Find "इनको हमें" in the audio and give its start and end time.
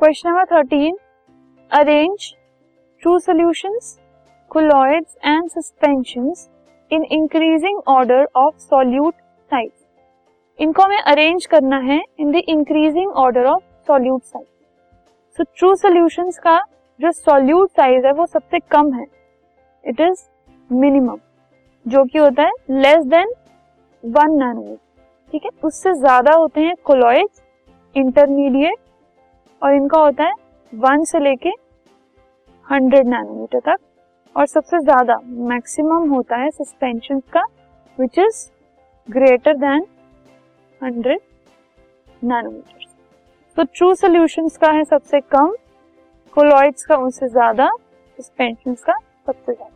10.62-10.98